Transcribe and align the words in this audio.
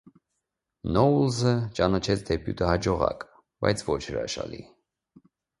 Նոուլզը 0.95 1.51
ճանաչեց 1.79 2.25
դեբյուտը 2.31 2.71
հաջողակ, 2.71 3.29
բայց 3.67 3.87
ոչ 3.91 4.03
հրաշալի։ 4.11 4.63